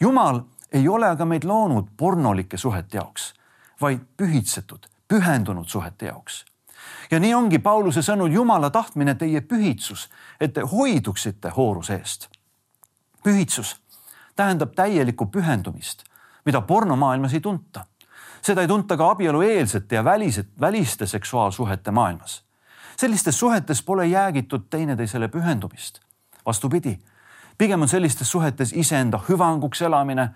jumal 0.00 0.40
ei 0.72 0.88
ole 0.88 1.08
aga 1.08 1.24
meid 1.24 1.44
loonud 1.44 1.88
pornolike 1.96 2.56
suhete 2.56 2.98
jaoks, 2.98 3.34
vaid 3.80 4.00
pühitsetud, 4.16 4.86
pühendunud 5.08 5.68
suhete 5.68 6.06
jaoks. 6.06 6.44
ja 7.10 7.20
nii 7.20 7.34
ongi 7.34 7.58
Pauluse 7.58 8.00
sõnul 8.02 8.32
Jumala 8.32 8.70
tahtmine 8.70 9.14
teie 9.14 9.40
pühitsus, 9.40 10.08
et 10.40 10.52
te 10.52 10.60
hoiduksite 10.60 11.50
hooruse 11.56 11.94
eest. 11.94 12.28
pühitsus 13.22 13.76
tähendab 14.36 14.74
täielikku 14.74 15.26
pühendumist, 15.26 16.04
mida 16.44 16.60
pornomaailmas 16.60 17.34
ei 17.34 17.40
tunta. 17.40 17.84
seda 18.42 18.60
ei 18.60 18.68
tunta 18.68 18.96
ka 18.96 19.10
abielueelsete 19.10 19.94
ja 19.94 20.04
välised, 20.04 20.46
väliste 20.60 21.06
seksuaalsuhete 21.06 21.90
maailmas 21.90 22.44
sellistes 23.00 23.38
suhetes 23.38 23.82
pole 23.82 24.06
jäägitud 24.06 24.60
teineteisele 24.70 25.28
pühendumist. 25.28 26.00
vastupidi, 26.46 26.98
pigem 27.58 27.82
on 27.82 27.88
sellistes 27.88 28.30
suhetes 28.30 28.72
iseenda 28.72 29.20
hüvanguks 29.28 29.82
elamine 29.82 30.28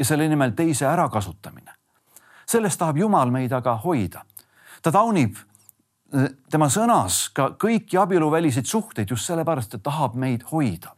ja 0.00 0.04
selle 0.04 0.28
nimel 0.28 0.50
teise 0.56 0.86
ärakasutamine. 0.88 1.72
sellest 2.46 2.78
tahab 2.78 2.96
Jumal 2.96 3.30
meid 3.30 3.52
aga 3.52 3.76
hoida. 3.76 4.24
ta 4.82 4.92
taunib 4.92 5.36
eh, 5.36 6.30
tema 6.50 6.68
sõnas 6.68 7.28
ka 7.34 7.50
kõiki 7.60 8.00
abieluväliseid 8.00 8.66
suhteid 8.66 9.10
just 9.10 9.26
sellepärast, 9.26 9.74
et 9.74 9.82
tahab 9.82 10.14
meid 10.14 10.42
hoida. 10.52 10.96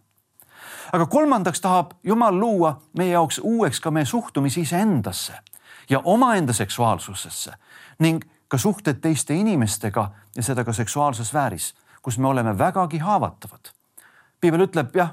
aga 0.92 1.06
kolmandaks 1.06 1.60
tahab 1.60 1.92
Jumal 2.04 2.38
luua 2.38 2.80
meie 2.98 3.10
jaoks 3.10 3.40
uueks 3.42 3.80
ka 3.80 3.90
meie 3.90 4.06
suhtumise 4.06 4.60
iseendasse 4.60 5.34
ja 5.90 6.00
omaenda 6.04 6.52
seksuaalsusesse 6.52 7.52
ning 7.98 8.24
ka 8.48 8.58
suhted 8.58 9.00
teiste 9.00 9.34
inimestega 9.34 10.10
ja 10.36 10.42
seda 10.42 10.64
ka 10.64 10.72
seksuaalses 10.72 11.28
sfääris, 11.28 11.74
kus 12.02 12.18
me 12.18 12.28
oleme 12.28 12.58
vägagi 12.58 12.98
haavatavad. 12.98 13.72
piibel 14.40 14.60
ütleb 14.60 14.96
jah, 14.96 15.10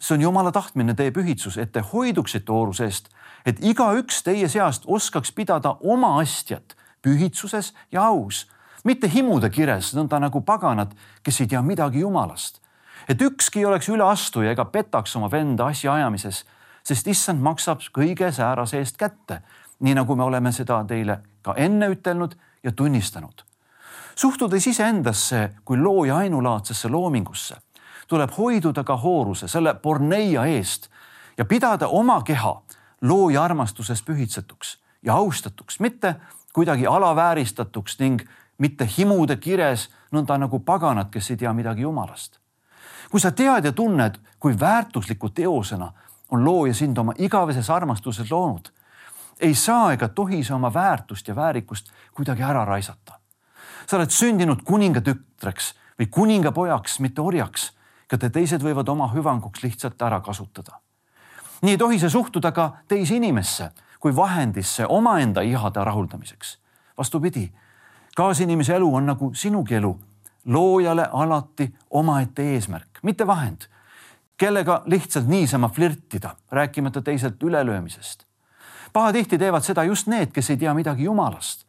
see 0.00 0.14
on 0.14 0.20
jumala 0.20 0.52
tahtmine, 0.52 0.94
teie 0.94 1.10
pühitsus, 1.10 1.58
et 1.58 1.72
te 1.72 1.80
hoiduksite 1.80 2.52
ooruse 2.52 2.84
eest, 2.84 3.08
et 3.46 3.62
igaüks 3.64 4.22
teie 4.22 4.48
seast 4.48 4.84
oskaks 4.86 5.32
pidada 5.32 5.76
oma 5.80 6.18
astjat 6.20 6.76
pühitsuses 7.02 7.72
ja 7.92 8.06
aus, 8.10 8.46
mitte 8.84 9.08
himude 9.10 9.50
kires, 9.50 9.92
nõnda 9.96 10.20
nagu 10.22 10.42
paganad, 10.46 10.94
kes 11.22 11.40
ei 11.40 11.50
tea 11.50 11.62
midagi 11.62 12.00
jumalast. 12.00 12.60
et 13.08 13.22
ükski 13.22 13.58
ei 13.58 13.64
oleks 13.64 13.88
üleastuja 13.88 14.50
ega 14.50 14.64
petaks 14.64 15.16
oma 15.16 15.30
venda 15.30 15.66
asjaajamises, 15.70 16.44
sest 16.82 17.06
issand 17.06 17.42
maksab 17.42 17.84
kõige 17.94 18.32
säärase 18.32 18.78
eest 18.78 18.96
kätte, 18.96 19.42
nii 19.80 19.94
nagu 19.94 20.16
me 20.16 20.24
oleme 20.24 20.52
seda 20.52 20.80
teile 20.88 21.20
ka 21.42 21.54
enne 21.56 21.88
ütelnud 21.92 22.34
ja 22.64 22.72
tunnistanud. 22.72 23.44
suhtudes 24.16 24.66
iseendasse 24.66 25.50
kui 25.64 25.78
looja 25.78 26.16
ainulaadsesse 26.16 26.88
loomingusse, 26.88 27.56
tuleb 28.06 28.30
hoiduda 28.38 28.84
ka 28.84 28.96
hooruse, 28.96 29.48
selle 29.48 29.74
porneia 29.74 30.44
eest 30.46 30.88
ja 31.38 31.44
pidada 31.44 31.88
oma 31.88 32.22
keha 32.22 32.62
looja 33.02 33.44
armastuses 33.44 34.02
pühitsetuks 34.02 34.78
ja 35.02 35.14
austatuks, 35.14 35.80
mitte 35.80 36.14
kuidagi 36.52 36.86
alavääristatuks 36.86 37.98
ning 37.98 38.22
mitte 38.58 38.88
himude 38.98 39.36
kires, 39.36 39.90
nõnda 40.12 40.38
nagu 40.40 40.60
paganad, 40.64 41.10
kes 41.12 41.30
ei 41.30 41.36
tea 41.36 41.52
midagi 41.52 41.82
jumalast. 41.82 42.38
kui 43.10 43.20
sa 43.20 43.30
tead 43.30 43.64
ja 43.64 43.72
tunned, 43.72 44.18
kui 44.38 44.60
väärtusliku 44.60 45.28
teosena 45.28 45.92
on 46.30 46.44
looja 46.44 46.74
sind 46.74 46.98
oma 46.98 47.12
igaveses 47.18 47.70
armastuses 47.70 48.30
loonud, 48.30 48.68
ei 49.40 49.54
saa 49.54 49.92
ega 49.92 50.08
tohi 50.08 50.44
sa 50.44 50.54
oma 50.54 50.74
väärtust 50.74 51.28
ja 51.28 51.36
väärikust 51.36 51.90
kuidagi 52.12 52.42
ära 52.42 52.64
raisata. 52.64 53.12
sa 53.86 53.96
oled 53.96 54.10
sündinud 54.10 54.62
kuningatütreks 54.64 55.74
või 55.98 56.06
kuningapojaks, 56.10 57.00
mitte 57.00 57.20
orjaks, 57.20 57.72
ka 58.06 58.18
te 58.18 58.30
teised 58.30 58.62
võivad 58.62 58.88
oma 58.88 59.08
hüvanguks 59.14 59.62
lihtsalt 59.62 60.02
ära 60.02 60.20
kasutada. 60.20 60.80
nii 61.62 61.72
ei 61.72 61.78
tohi 61.78 61.98
see 61.98 62.10
suhtuda 62.10 62.52
ka 62.52 62.72
teise 62.88 63.16
inimesse 63.16 63.70
kui 64.00 64.16
vahendisse 64.16 64.86
omaenda 64.86 65.40
ihade 65.40 65.84
rahuldamiseks. 65.84 66.58
vastupidi, 66.98 67.52
kaasinimese 68.16 68.74
elu 68.74 68.94
on 68.94 69.06
nagu 69.06 69.34
sinugi 69.34 69.74
elu, 69.74 69.98
loojale 70.44 71.08
alati 71.12 71.74
omaette 71.90 72.42
eesmärk, 72.42 72.98
mitte 73.02 73.26
vahend 73.26 73.68
kellega 74.36 74.82
lihtsalt 74.86 75.26
niisama 75.26 75.68
flirtida, 75.68 76.36
rääkimata 76.50 77.02
teiselt 77.02 77.42
ülelöömisest 77.42 78.26
pahatihti 78.96 79.38
teevad 79.38 79.64
seda 79.64 79.84
just 79.84 80.08
need, 80.08 80.32
kes 80.32 80.50
ei 80.50 80.56
tea 80.56 80.72
midagi 80.74 81.04
Jumalast. 81.04 81.66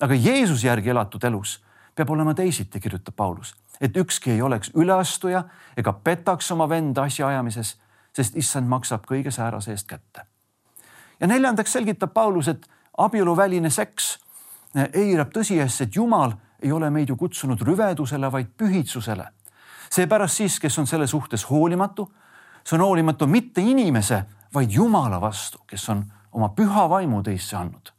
aga 0.00 0.16
Jeesuse 0.16 0.66
järgi 0.66 0.88
elatud 0.90 1.24
elus 1.28 1.58
peab 2.00 2.10
olema 2.16 2.34
teisiti, 2.34 2.80
kirjutab 2.80 3.16
Paulus, 3.16 3.52
et 3.80 3.96
ükski 3.96 4.32
ei 4.32 4.42
oleks 4.42 4.72
üleastuja 4.74 5.44
ega 5.76 5.92
petaks 5.92 6.50
oma 6.54 6.68
venda 6.68 7.04
asjaajamises, 7.08 7.76
sest 8.16 8.36
issand 8.40 8.68
maksab 8.68 9.04
kõige 9.08 9.30
säärase 9.30 9.74
eest 9.76 9.88
kätte. 9.88 10.24
ja 11.20 11.26
neljandaks 11.26 11.72
selgitab 11.72 12.12
Paulus, 12.14 12.48
et 12.48 12.66
abieluväline 12.98 13.70
seks 13.70 14.18
eirab 14.74 15.32
tõsiasja, 15.34 15.86
et 15.86 15.96
Jumal 15.96 16.32
ei 16.62 16.72
ole 16.72 16.90
meid 16.90 17.08
ju 17.08 17.16
kutsunud 17.16 17.60
rüvedusele, 17.60 18.32
vaid 18.32 18.46
pühitsusele. 18.56 19.26
seepärast 19.90 20.36
siis, 20.36 20.60
kes 20.60 20.78
on 20.78 20.86
selle 20.86 21.06
suhtes 21.06 21.50
hoolimatu, 21.50 22.12
see 22.64 22.76
on 22.76 22.84
hoolimatu 22.84 23.26
mitte 23.26 23.60
inimese, 23.60 24.24
vaid 24.54 24.70
Jumala 24.70 25.20
vastu, 25.20 25.58
kes 25.66 25.88
on 25.88 26.04
oma 26.32 26.48
püha 26.48 26.88
vaimu 26.88 27.22
teisse 27.22 27.56
andnud. 27.56 27.92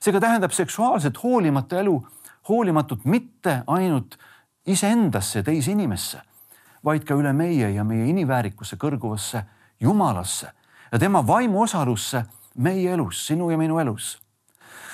seega 0.00 0.20
tähendab 0.20 0.50
seksuaalset 0.50 1.22
hoolimata 1.22 1.80
elu, 1.80 2.06
hoolimatut 2.48 3.04
mitte 3.04 3.62
ainult 3.66 4.18
iseendasse, 4.66 5.42
teise 5.42 5.72
inimesse, 5.72 6.20
vaid 6.84 7.04
ka 7.04 7.14
üle 7.14 7.32
meie 7.32 7.70
ja 7.70 7.84
meie 7.84 8.06
inimväärikuse 8.10 8.76
kõrguvasse 8.76 9.42
Jumalasse 9.80 10.52
ja 10.92 10.98
tema 10.98 11.26
vaimuosalusse 11.26 12.24
meie 12.54 12.92
elus, 12.92 13.26
sinu 13.26 13.50
ja 13.50 13.58
minu 13.58 13.78
elus. 13.78 14.18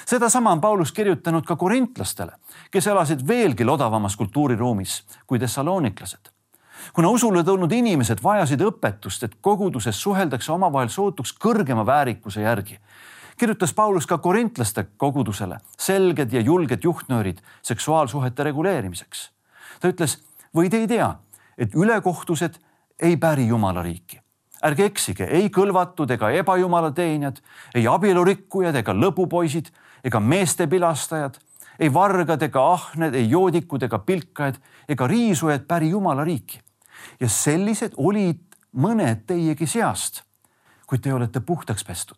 sedasama 0.07 0.53
on 0.53 0.61
Paulus 0.61 0.93
kirjutanud 0.93 1.45
ka 1.45 1.57
korintlastele, 1.57 2.33
kes 2.71 2.87
elasid 2.87 3.29
veelgi 3.29 3.65
odavamas 3.65 4.17
kultuuriruumis 4.17 5.05
kui 5.27 5.39
tessaloniklased 5.39 6.33
kuna 6.93 7.09
usule 7.09 7.45
tulnud 7.45 7.73
inimesed 7.73 8.23
vajasid 8.23 8.63
õpetust, 8.65 9.25
et 9.25 9.37
koguduses 9.41 10.03
suheldakse 10.03 10.53
omavahel 10.53 10.91
sootuks 10.93 11.35
kõrgema 11.41 11.85
väärikuse 11.87 12.43
järgi, 12.43 12.79
kirjutas 13.39 13.73
Paulus 13.75 14.07
ka 14.07 14.19
korintlaste 14.19 14.87
kogudusele 14.97 15.61
selged 15.79 16.33
ja 16.33 16.41
julged 16.41 16.85
juhtnöörid 16.85 17.39
seksuaalsuhete 17.63 18.45
reguleerimiseks. 18.45 19.31
ta 19.81 19.89
ütles, 19.89 20.19
või 20.57 20.71
te 20.71 20.83
ei 20.83 20.89
tea, 20.89 21.15
et 21.59 21.75
ülekohtused 21.75 22.59
ei 23.03 23.17
päri 23.17 23.47
Jumala 23.49 23.83
riiki. 23.83 24.21
ärge 24.65 24.85
eksige, 24.85 25.25
ei 25.25 25.49
kõlvatud 25.49 26.11
ega 26.11 26.31
ebajumala 26.31 26.91
teenijad, 26.91 27.39
ei 27.75 27.87
abielurikkujad 27.87 28.75
ega 28.75 28.93
lõbupoisid 28.93 29.71
ega 30.05 30.21
meeste 30.21 30.67
pilastajad, 30.67 31.39
ei 31.79 31.93
vargad 31.95 32.43
ega 32.43 32.73
ahned, 32.73 33.15
ei 33.15 33.31
joodikud 33.31 33.83
ega 33.83 33.99
pilkajad 33.99 34.59
ega 34.89 35.07
riisujad 35.07 35.67
päri 35.69 35.91
Jumala 35.91 36.25
riiki 36.25 36.61
ja 37.21 37.29
sellised 37.29 37.95
olid 37.97 38.41
mõned 38.75 39.27
teiegi 39.27 39.67
seast. 39.67 40.23
kuid 40.87 41.03
te 41.05 41.13
olete 41.13 41.41
puhtaks 41.41 41.85
pestud, 41.85 42.17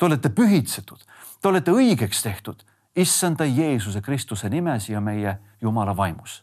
te 0.00 0.06
olete 0.08 0.30
pühitsetud, 0.32 1.02
te 1.42 1.48
olete 1.48 1.72
õigeks 1.76 2.22
tehtud 2.24 2.62
issanda 2.96 3.44
Jeesuse 3.44 4.00
Kristuse 4.00 4.48
nimes 4.48 4.88
ja 4.88 5.00
meie 5.00 5.36
Jumala 5.60 5.92
vaimus. 5.96 6.40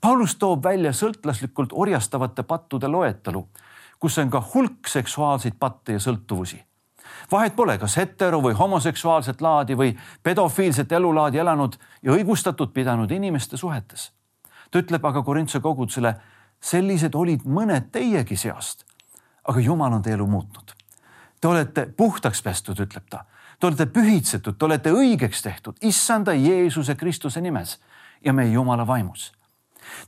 Paulus 0.00 0.36
toob 0.40 0.64
välja 0.64 0.92
sõltlaslikult 0.96 1.74
orjastavate 1.76 2.42
pattude 2.42 2.88
loetelu, 2.88 3.42
kus 3.98 4.16
on 4.18 4.30
ka 4.30 4.40
hulk 4.54 4.88
seksuaalseid 4.88 5.58
patte 5.60 5.98
ja 5.98 6.00
sõltuvusi 6.00 6.62
vahet 7.30 7.56
pole, 7.56 7.78
kas 7.78 7.96
hetero 7.96 8.40
või 8.44 8.54
homoseksuaalset 8.56 9.40
laadi 9.40 9.76
või 9.76 9.92
pedofiilset 10.22 10.92
elulaadi 10.92 11.38
elanud 11.38 11.76
ja 12.02 12.12
õigustatud 12.12 12.72
pidanud 12.72 13.10
inimeste 13.10 13.56
suhetes. 13.56 14.12
ta 14.70 14.78
ütleb 14.78 15.04
aga 15.04 15.22
Korintuse 15.22 15.60
kogudusele 15.60 16.14
sellised 16.60 17.14
olid 17.14 17.44
mõned 17.44 17.90
teiegi 17.92 18.36
seast. 18.36 18.84
aga 19.44 19.60
Jumal 19.60 19.92
on 19.92 20.02
teie 20.02 20.14
elu 20.14 20.26
muutnud. 20.26 20.77
Te 21.40 21.48
olete 21.48 21.86
puhtaks 21.96 22.42
pestud, 22.42 22.78
ütleb 22.80 23.04
ta. 23.10 23.24
Te 23.60 23.66
olete 23.66 23.86
pühitsetud, 23.86 24.58
te 24.58 24.64
olete 24.64 24.92
õigeks 24.94 25.42
tehtud 25.42 25.76
issanda 25.82 26.34
Jeesuse 26.34 26.94
Kristuse 26.94 27.40
nimes 27.40 27.78
ja 28.24 28.32
meie 28.32 28.52
Jumala 28.52 28.86
vaimus. 28.86 29.32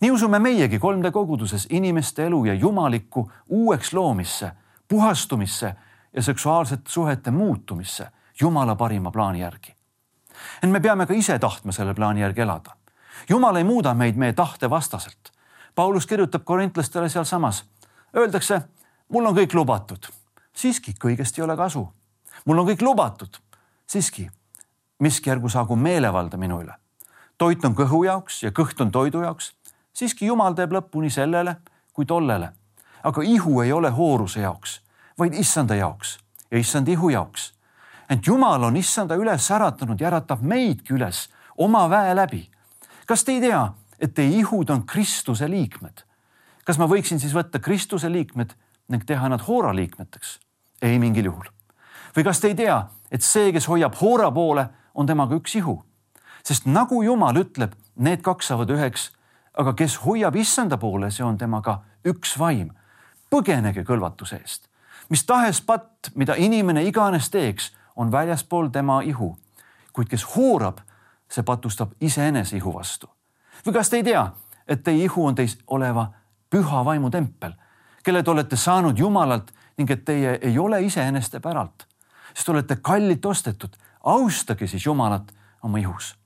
nii 0.01 0.11
usume 0.11 0.39
meiegi 0.39 0.79
3D 0.79 1.11
koguduses 1.11 1.67
inimeste 1.71 2.27
elu 2.27 2.45
ja 2.45 2.55
jumalikku 2.55 3.31
uueks 3.49 3.93
loomisse, 3.93 4.53
puhastumisse 4.89 5.75
ja 6.13 6.23
seksuaalsete 6.23 6.91
suhete 6.91 7.31
muutumisse 7.31 8.07
Jumala 8.41 8.77
parima 8.77 9.11
plaani 9.11 9.41
järgi. 9.41 9.75
ent 10.63 10.73
me 10.73 10.81
peame 10.81 11.07
ka 11.07 11.15
ise 11.15 11.39
tahtma 11.39 11.73
selle 11.73 11.95
plaani 11.95 12.21
järgi 12.21 12.41
elada 12.41 12.81
jumal 13.29 13.57
ei 13.57 13.65
muuda 13.65 13.95
meid 13.95 14.17
meie 14.17 14.33
tahte 14.33 14.71
vastaselt. 14.71 15.33
Paulus 15.75 16.07
kirjutab 16.07 16.45
korintlastele 16.45 17.09
sealsamas, 17.09 17.65
öeldakse, 18.17 18.61
mul 19.09 19.27
on 19.27 19.37
kõik 19.37 19.55
lubatud, 19.55 20.11
siiski 20.61 20.95
kõigest 21.01 21.39
ei 21.39 21.45
ole 21.45 21.57
kasu. 21.57 21.89
mul 22.45 22.59
on 22.59 22.67
kõik 22.69 22.83
lubatud, 22.83 23.41
siiski 23.87 24.29
miski 25.01 25.31
ärgu 25.31 25.49
saagu 25.49 25.77
meelevalda 25.77 26.37
minu 26.37 26.61
üle. 26.63 26.75
toit 27.39 27.65
on 27.65 27.75
kõhu 27.75 28.05
jaoks 28.05 28.43
ja 28.43 28.51
kõht 28.51 28.81
on 28.81 28.91
toidu 28.91 29.23
jaoks, 29.23 29.53
siiski 29.93 30.27
jumal 30.27 30.55
teeb 30.55 30.73
lõppu 30.73 31.01
nii 31.01 31.11
sellele 31.11 31.57
kui 31.93 32.07
tollele. 32.07 32.53
aga 33.03 33.23
ihu 33.23 33.61
ei 33.61 33.73
ole 33.73 33.91
hooruse 33.91 34.41
jaoks, 34.41 34.81
vaid 35.19 35.35
issanda 35.35 35.75
jaoks 35.75 36.19
ja 36.51 36.59
issand 36.59 36.89
ihu 36.89 37.09
jaoks. 37.09 37.53
ent 38.11 38.27
jumal 38.27 38.63
on 38.63 38.77
issanda 38.77 39.15
üles 39.15 39.51
äratanud 39.51 40.01
ja 40.01 40.09
äratab 40.09 40.43
meidki 40.43 40.95
üles 40.95 41.29
oma 41.57 41.91
väe 41.91 42.15
läbi. 42.15 42.51
kas 43.07 43.25
te 43.25 43.33
ei 43.33 43.41
tea, 43.41 43.73
et 44.01 44.15
teie 44.15 44.39
ihud 44.39 44.71
on 44.71 44.87
Kristuse 44.87 45.51
liikmed? 45.51 46.05
kas 46.65 46.79
ma 46.79 46.87
võiksin 46.87 47.19
siis 47.21 47.35
võtta 47.35 47.59
Kristuse 47.59 48.13
liikmed 48.13 48.55
ning 48.89 49.05
teha 49.05 49.29
nad 49.29 49.41
Hoora 49.49 49.75
liikmeteks? 49.75 50.39
Ei 50.83 50.99
mingil 50.99 51.25
juhul. 51.25 51.45
või 52.17 52.25
kas 52.25 52.41
te 52.41 52.49
ei 52.49 52.55
tea, 52.55 52.87
et 53.11 53.23
see, 53.23 53.53
kes 53.53 53.69
hoiab 53.69 53.95
Hoora 54.01 54.31
poole, 54.31 54.69
on 54.95 55.07
temaga 55.07 55.35
üks 55.35 55.55
ihu. 55.57 55.83
sest 56.43 56.67
nagu 56.67 57.03
Jumal 57.03 57.37
ütleb, 57.37 57.73
need 57.97 58.23
kaks 58.23 58.47
saavad 58.47 58.71
üheks, 58.71 59.11
aga 59.59 59.75
kes 59.75 59.97
hoiab 60.05 60.37
issanda 60.37 60.77
poole, 60.77 61.11
see 61.11 61.25
on 61.25 61.39
temaga 61.39 61.81
üks 62.05 62.39
vaim. 62.39 62.71
põgenege 63.31 63.85
kõlvatuse 63.85 64.41
eest. 64.41 64.69
mis 65.09 65.25
tahes 65.25 65.61
patt, 65.61 66.11
mida 66.15 66.35
inimene 66.35 66.85
iganes 66.85 67.31
teeks, 67.31 67.73
on 67.97 68.13
väljaspool 68.13 68.69
tema 68.69 69.03
ihu. 69.03 69.37
kuid 69.93 70.09
kes 70.09 70.25
hoorab, 70.37 70.79
see 71.29 71.43
patustab 71.43 71.93
iseenese 72.01 72.57
ihu 72.57 72.75
vastu. 72.75 73.09
või 73.67 73.73
kas 73.73 73.91
te 73.91 73.97
ei 73.97 74.03
tea, 74.03 74.33
et 74.69 74.83
teie 74.83 75.05
ihu 75.05 75.27
on 75.27 75.35
teis 75.35 75.59
oleva 75.67 76.13
püha 76.51 76.85
vaimu 76.85 77.11
tempel, 77.11 77.53
kelle 78.03 78.23
te 78.23 78.31
olete 78.31 78.57
saanud 78.57 78.99
Jumalalt 78.99 79.53
ning 79.81 79.91
et 79.91 80.05
teie 80.05 80.37
ei 80.45 80.59
ole 80.59 80.83
iseeneste 80.85 81.41
päralt, 81.41 81.87
sest 82.35 82.49
olete 82.53 82.77
kallilt 82.85 83.25
ostetud 83.27 83.79
austage 84.05 84.67
siis 84.69 84.85
Jumalat 84.87 85.33
oma 85.63 85.79
ihus. 85.79 86.17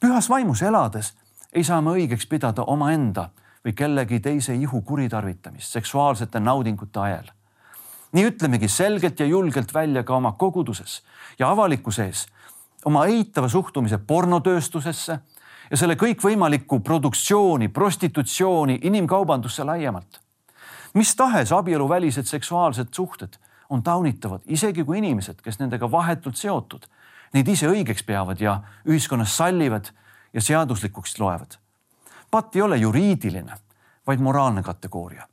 pühas 0.00 0.28
vaimus 0.28 0.62
elades 0.62 1.14
ei 1.52 1.64
saa 1.64 1.80
me 1.80 1.94
õigeks 1.94 2.26
pidada 2.28 2.66
omaenda 2.66 3.28
või 3.64 3.72
kellegi 3.72 4.20
teise 4.20 4.54
ihu 4.54 4.82
kuritarvitamist 4.82 5.72
seksuaalsete 5.72 6.40
naudingute 6.40 7.00
ajel. 7.00 7.30
nii 8.12 8.26
ütlemegi 8.26 8.68
selgelt 8.68 9.20
ja 9.20 9.26
julgelt 9.26 9.74
välja 9.74 10.02
ka 10.02 10.16
oma 10.16 10.32
koguduses 10.32 11.02
ja 11.38 11.50
avalikkuse 11.50 12.04
ees 12.04 12.26
oma 12.84 13.06
eitava 13.06 13.48
suhtumise 13.48 13.98
pornotööstusesse 13.98 15.18
ja 15.70 15.76
selle 15.76 15.94
kõikvõimalikku 15.94 16.80
produktsiooni, 16.84 17.68
prostitutsiooni, 17.68 18.78
inimkaubandusse 18.82 19.64
laiemalt. 19.64 20.23
Mis 20.94 21.16
tahes 21.16 21.52
abieluvälised 21.52 22.24
seksuaalsed 22.24 22.88
suhted 22.92 23.34
on 23.70 23.82
taunitavad, 23.82 24.40
isegi 24.46 24.84
kui 24.84 24.98
inimesed, 24.98 25.40
kes 25.42 25.58
nendega 25.58 25.90
vahetult 25.90 26.36
seotud, 26.36 26.86
neid 27.34 27.48
ise 27.48 27.68
õigeks 27.68 28.04
peavad 28.06 28.40
ja 28.40 28.60
ühiskonnas 28.86 29.36
sallivad 29.36 29.90
ja 30.32 30.40
seaduslikuks 30.40 31.18
loevad. 31.20 31.58
patt 32.30 32.56
ei 32.56 32.62
ole 32.62 32.76
juriidiline, 32.76 33.54
vaid 34.06 34.20
moraalne 34.20 34.62
kategooria. 34.62 35.26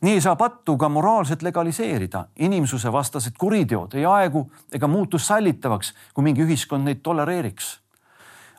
nii 0.00 0.12
ei 0.12 0.20
saa 0.20 0.36
pattu 0.36 0.76
ka 0.76 0.88
moraalselt 0.88 1.42
legaliseerida, 1.42 2.24
inimsuse 2.38 2.92
vastased 2.92 3.32
kuriteod 3.38 3.94
ei 3.94 4.04
aegu 4.04 4.50
ega 4.72 4.86
muutu 4.86 5.18
sallitavaks, 5.18 5.94
kui 6.14 6.24
mingi 6.24 6.42
ühiskond 6.42 6.84
neid 6.84 7.00
tolereeriks. 7.02 7.80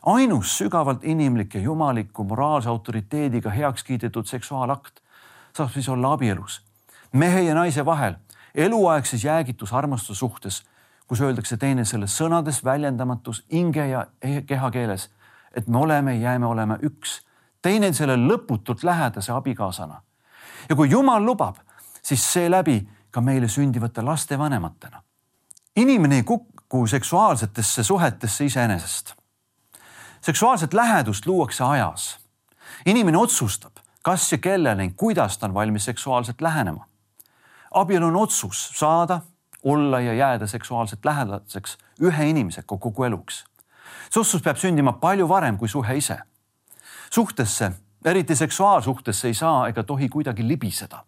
ainus 0.06 0.58
sügavalt 0.58 1.04
inimlik 1.04 1.54
ja 1.54 1.60
jumaliku 1.60 2.24
moraalse 2.24 2.68
autoriteediga 2.68 3.50
heaks 3.50 3.84
kiidetud 3.84 4.26
seksuaalakt 4.26 5.00
saab 5.56 5.70
siis 5.70 5.88
olla 5.88 6.12
abielus 6.12 6.62
mehe 7.12 7.42
ja 7.42 7.54
naise 7.54 7.84
vahel 7.84 8.14
eluaegses 8.54 9.24
jäägitus 9.24 9.72
armastuse 9.72 10.18
suhtes, 10.18 10.62
kus 11.06 11.20
öeldakse 11.20 11.56
teineteisele 11.56 12.06
sõnades 12.06 12.64
väljendamatus 12.64 13.44
hinge 13.52 13.86
ja 13.86 14.06
kehakeeles, 14.46 15.10
et 15.56 15.68
me 15.68 15.78
oleme, 15.78 16.16
jääme 16.16 16.46
olema 16.46 16.78
üks, 16.82 17.20
teineteisele 17.62 18.16
lõputult 18.16 18.82
lähedase 18.82 19.32
abikaasana. 19.32 20.02
ja 20.68 20.76
kui 20.76 20.90
Jumal 20.90 21.24
lubab, 21.24 21.56
siis 22.02 22.32
seeläbi 22.32 22.88
ka 23.10 23.20
meile 23.20 23.48
sündivate 23.48 24.02
laste 24.02 24.38
vanematena. 24.38 25.02
inimene 25.76 26.16
ei 26.16 26.22
kuku 26.22 26.86
seksuaalsetesse 26.86 27.82
suhetesse 27.82 28.44
iseenesest. 28.44 29.14
seksuaalset 30.20 30.74
lähedust 30.74 31.26
luuakse 31.26 31.64
ajas. 31.64 32.18
inimene 32.86 33.18
otsustab, 33.18 33.72
kas 34.02 34.32
ja 34.32 34.38
kellele, 34.38 34.90
kuidas 34.96 35.38
ta 35.38 35.46
on 35.46 35.54
valmis 35.54 35.84
seksuaalselt 35.84 36.40
lähenema 36.40 36.90
abielu 37.70 38.06
on 38.06 38.16
otsus 38.16 38.72
saada, 38.78 39.20
olla 39.62 40.00
ja 40.00 40.14
jääda 40.14 40.46
seksuaalselt 40.46 41.04
lähedaseks 41.04 41.78
ühe 42.02 42.28
inimesega 42.28 42.76
kogu 42.76 43.04
eluks. 43.04 43.44
see 44.10 44.20
otsus 44.20 44.42
peab 44.42 44.56
sündima 44.56 44.92
palju 44.92 45.28
varem 45.28 45.58
kui 45.58 45.68
suhe 45.68 45.96
ise. 45.96 46.18
suhtesse, 47.10 47.72
eriti 48.04 48.36
seksuaalsuhtesse 48.36 49.28
ei 49.28 49.34
saa 49.34 49.68
ega 49.68 49.82
tohi 49.82 50.08
kuidagi 50.08 50.48
libiseda. 50.48 51.04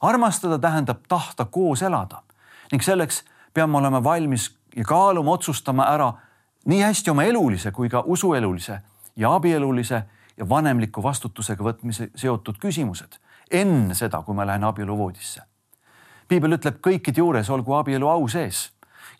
armastada 0.00 0.58
tähendab 0.58 0.98
tahta 1.08 1.44
koos 1.44 1.82
elada 1.82 2.22
ning 2.72 2.82
selleks 2.82 3.24
peame 3.54 3.78
olema 3.78 4.04
valmis 4.04 4.56
ja 4.76 4.84
kaaluma, 4.84 5.30
otsustama 5.30 5.84
ära 5.84 6.12
nii 6.64 6.82
hästi 6.82 7.10
oma 7.10 7.24
elulise 7.24 7.70
kui 7.70 7.88
ka 7.88 8.02
usuelulise 8.06 8.80
ja 9.16 9.34
abielulise 9.34 10.02
ja 10.36 10.48
vanemliku 10.48 11.02
vastutusega 11.02 11.64
võtmise 11.64 12.10
seotud 12.14 12.58
küsimused 12.58 13.18
enne 13.50 13.94
seda, 13.94 14.22
kui 14.22 14.34
ma 14.34 14.46
lähen 14.46 14.64
abieluvoodisse 14.64 15.42
piibel 16.32 16.56
ütleb 16.56 16.78
kõikide 16.80 17.20
juures 17.20 17.50
olgu 17.52 17.74
abielu 17.76 18.08
au 18.08 18.24
sees 18.30 18.70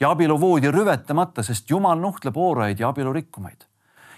ja 0.00 0.10
abieluvoodi 0.10 0.70
rüvetamata, 0.72 1.42
sest 1.44 1.70
Jumal 1.70 2.00
nuhtleb 2.00 2.36
ooraid 2.36 2.80
ja 2.80 2.88
abielu 2.88 3.12
rikkumaid. 3.12 3.66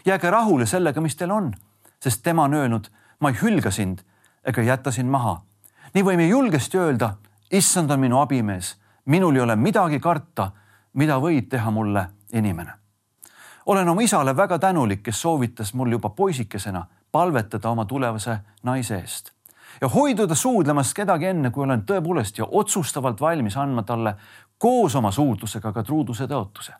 jääge 0.06 0.30
rahule 0.30 0.66
sellega, 0.66 1.00
mis 1.00 1.16
teil 1.16 1.30
on, 1.30 1.52
sest 2.00 2.22
tema 2.22 2.44
on 2.44 2.54
öelnud, 2.54 2.86
ma 3.20 3.28
ei 3.28 3.40
hülga 3.42 3.70
sind 3.70 4.04
ega 4.44 4.62
jäta 4.62 4.92
sind 4.92 5.10
maha. 5.10 5.42
nii 5.94 6.04
võime 6.04 6.28
julgesti 6.28 6.78
öelda, 6.78 7.16
issand 7.50 7.90
on 7.90 8.00
minu 8.00 8.20
abimees, 8.20 8.76
minul 9.04 9.34
ei 9.34 9.40
ole 9.42 9.56
midagi 9.56 10.00
karta, 10.00 10.50
mida 10.92 11.18
võib 11.18 11.48
teha 11.50 11.70
mulle 11.70 12.06
inimene. 12.32 12.83
Olen 13.66 13.88
oma 13.88 14.02
isale 14.02 14.36
väga 14.36 14.58
tänulik, 14.58 15.02
kes 15.02 15.22
soovitas 15.22 15.74
mul 15.74 15.92
juba 15.92 16.10
poisikesena 16.10 16.86
palvetada 17.12 17.70
oma 17.70 17.84
tulevase 17.84 18.38
naise 18.62 18.98
eest 18.98 19.34
ja 19.80 19.88
hoiduda 19.88 20.34
suudlemast 20.34 20.94
kedagi 20.94 21.26
enne, 21.26 21.50
kui 21.50 21.64
olen 21.64 21.82
tõepoolest 21.86 22.38
ja 22.38 22.46
otsustavalt 22.50 23.20
valmis 23.20 23.56
andma 23.56 23.82
talle 23.82 24.14
koos 24.58 24.94
oma 24.94 25.10
suudlusega 25.12 25.72
ka 25.72 25.82
truuduse 25.82 26.26
tõotuse. 26.30 26.72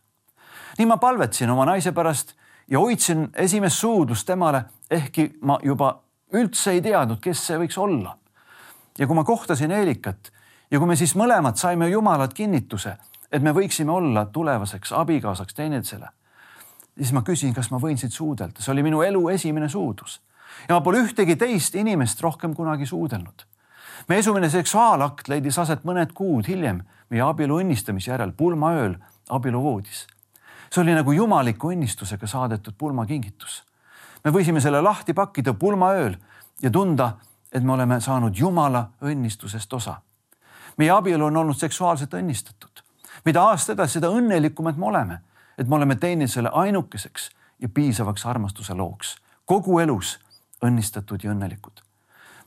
nii 0.79 0.87
ma 0.87 0.97
palvetasin 0.97 1.51
oma 1.51 1.65
naise 1.65 1.93
pärast 1.93 2.35
ja 2.71 2.79
hoidsin 2.79 3.29
esimest 3.35 3.79
suudlust 3.79 4.27
temale, 4.27 4.65
ehkki 4.91 5.39
ma 5.43 5.59
juba 5.63 6.01
üldse 6.33 6.71
ei 6.71 6.83
teadnud, 6.83 7.21
kes 7.21 7.47
see 7.47 7.59
võiks 7.59 7.79
olla. 7.79 8.17
ja 8.99 9.07
kui 9.07 9.17
ma 9.17 9.25
kohtasin 9.25 9.71
Eelikat 9.71 10.33
ja 10.71 10.79
kui 10.79 10.89
me 10.89 10.97
siis 10.97 11.15
mõlemad 11.15 11.57
saime 11.57 11.89
Jumalat 11.89 12.35
kinnituse, 12.35 12.97
et 13.33 13.43
me 13.43 13.53
võiksime 13.53 13.93
olla 13.93 14.27
tulevaseks 14.27 14.93
abikaasaks 14.93 15.55
teineteisele, 15.55 16.09
siis 16.99 17.13
ma 17.13 17.23
küsin, 17.23 17.55
kas 17.55 17.71
ma 17.71 17.81
võin 17.83 17.99
sind 17.99 18.13
suudelda, 18.13 18.63
see 18.63 18.73
oli 18.73 18.83
minu 18.87 19.03
elu 19.03 19.29
esimene 19.29 19.69
suudlus 19.69 20.21
ja 20.69 20.75
ma 20.75 20.81
pole 20.81 21.03
ühtegi 21.05 21.37
teist 21.37 21.75
inimest 21.75 22.21
rohkem 22.23 22.55
kunagi 22.55 22.87
suudelnud. 22.87 23.47
meie 24.09 24.21
esimene 24.21 24.51
seksuaalakt 24.51 25.29
leidis 25.29 25.59
aset 25.59 25.85
mõned 25.85 26.13
kuud 26.15 26.49
hiljem 26.49 26.83
meie 27.11 27.23
abielu 27.23 27.61
õnnistamise 27.63 28.11
järel 28.11 28.33
pulmaööl 28.33 28.97
abieluvoodis. 29.31 30.07
see 30.71 30.83
oli 30.83 30.95
nagu 30.95 31.13
jumaliku 31.13 31.71
õnnistusega 31.73 32.27
saadetud 32.27 32.75
pulmakingitus. 32.79 33.63
me 34.25 34.31
võisime 34.31 34.61
selle 34.61 34.81
lahti 34.81 35.15
pakkida 35.15 35.55
pulmaööl 35.55 36.17
ja 36.63 36.71
tunda, 36.71 37.17
et 37.53 37.63
me 37.63 37.73
oleme 37.73 38.01
saanud 38.01 38.37
Jumala 38.37 38.89
õnnistusest 39.03 39.73
osa. 39.73 40.01
meie 40.77 40.91
abielu 40.91 41.25
on 41.25 41.37
olnud 41.37 41.57
seksuaalselt 41.57 42.15
õnnistatud. 42.15 42.83
mida 43.25 43.43
aasta 43.43 43.73
edasi, 43.73 43.93
seda 43.93 44.09
õnnelikumad 44.09 44.77
me 44.77 44.87
oleme, 44.87 45.21
et 45.59 45.69
me 45.69 45.77
oleme 45.77 45.97
teineteisele 45.97 46.51
ainukeseks 46.53 47.31
ja 47.63 47.69
piisavaks 47.69 48.27
armastuse 48.27 48.75
looks 48.75 49.17
kogu 49.45 49.79
elus 49.79 50.19
õnnistatud 50.65 51.25
ja 51.25 51.33
õnnelikud. 51.33 51.83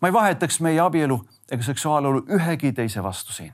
ma 0.01 0.07
ei 0.07 0.13
vahetaks 0.13 0.59
meie 0.61 0.79
abielu 0.79 1.19
ega 1.51 1.63
seksuaalelu 1.63 2.25
ühegi 2.29 2.73
teise 2.73 3.03
vastu 3.03 3.33
siin. 3.33 3.53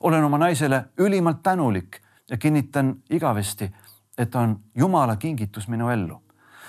olen 0.00 0.24
oma 0.24 0.38
naisele 0.38 0.84
ülimalt 0.98 1.42
tänulik 1.42 2.00
ja 2.30 2.36
kinnitan 2.36 2.96
igavesti, 3.10 3.72
et 4.18 4.30
ta 4.30 4.40
on 4.40 4.60
Jumala 4.74 5.16
kingitus 5.16 5.68
minu 5.68 5.88
ellu. 5.88 6.22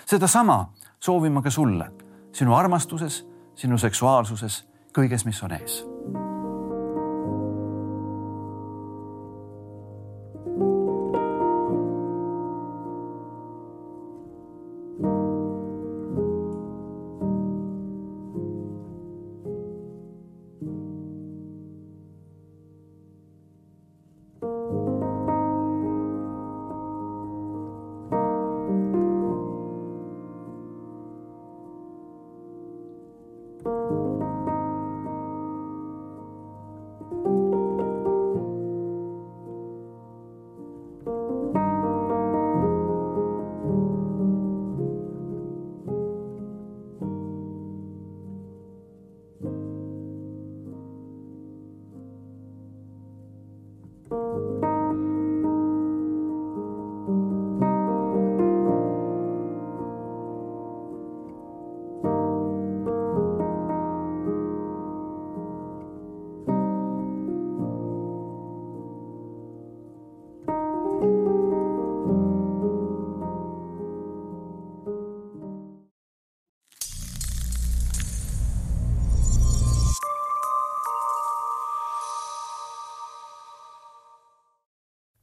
sedasama 0.06 0.74
soovin 1.00 1.32
ma 1.32 1.42
ka 1.42 1.50
sulle, 1.50 1.92
sinu 2.32 2.56
armastuses, 2.56 3.28
sinu 3.56 3.78
seksuaalsuses, 3.78 4.68
kõiges, 4.94 5.26
mis 5.26 5.44
on 5.44 5.52
ees 5.52 5.93